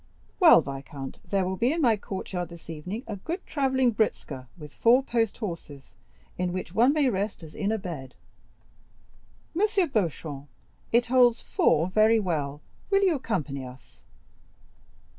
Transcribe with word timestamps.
"Well, 0.39 0.61
viscount, 0.61 1.19
there 1.29 1.45
will 1.45 1.57
be 1.57 1.71
in 1.71 1.79
my 1.79 1.95
courtyard 1.95 2.49
this 2.49 2.71
evening 2.71 3.03
a 3.05 3.17
good 3.17 3.45
travelling 3.45 3.91
britzka, 3.91 4.47
with 4.57 4.73
four 4.73 5.03
post 5.03 5.37
horses, 5.37 5.93
in 6.39 6.51
which 6.51 6.73
one 6.73 6.91
may 6.91 7.07
rest 7.07 7.43
as 7.43 7.53
in 7.53 7.71
a 7.71 7.77
bed. 7.77 8.15
M. 9.55 9.67
Beauchamp, 9.91 10.47
it 10.91 11.05
holds 11.05 11.43
four 11.43 11.89
very 11.89 12.19
well, 12.19 12.61
will 12.89 13.03
you 13.03 13.13
accompany 13.13 13.63
us?" 13.63 14.01